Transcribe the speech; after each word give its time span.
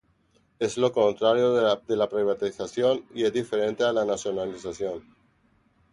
Es 0.57 0.77
lo 0.79 0.91
contrario 0.93 1.53
de 1.53 1.95
la 1.95 2.09
privatización 2.09 3.05
y 3.13 3.23
es 3.25 3.31
diferente 3.33 3.83
de 3.83 3.93
la 3.93 4.03
nacionalización. 4.03 5.03